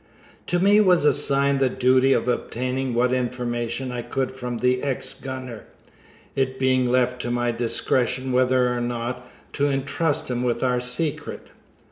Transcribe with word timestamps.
To 0.47 0.57
me 0.57 0.81
was 0.81 1.05
assigned 1.05 1.59
the 1.59 1.69
duty 1.69 2.11
of 2.11 2.27
obtaining 2.27 2.95
what 2.95 3.13
information 3.13 3.91
I 3.91 4.01
could 4.01 4.31
from 4.31 4.57
the 4.57 4.81
ex 4.81 5.13
gunner, 5.13 5.65
it 6.35 6.57
being 6.57 6.87
left 6.87 7.21
to 7.21 7.29
my 7.29 7.51
discretion 7.51 8.31
whether 8.31 8.75
or 8.75 8.81
not 8.81 9.27
to 9.53 9.67
intrust 9.69 10.27
him 10.31 10.41
with 10.41 10.63
our 10.63 10.79
secret. 10.79 11.49